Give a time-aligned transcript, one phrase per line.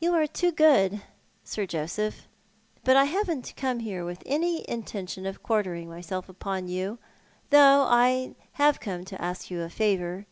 [0.00, 1.00] "You are loo good,
[1.44, 2.26] Sir Joseph;
[2.82, 6.98] but I haven't come here with any intention of quartering myself upon you,
[7.50, 10.26] though I have come to ask you a favour.